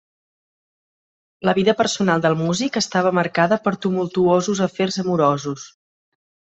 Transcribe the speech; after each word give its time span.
La 1.49 1.53
vida 1.59 1.75
personal 1.83 2.25
del 2.25 2.37
músic 2.41 2.81
estava 2.83 3.13
marcada 3.21 3.61
per 3.69 3.77
tumultuosos 3.87 4.67
afers 4.71 5.03
amorosos. 5.07 5.73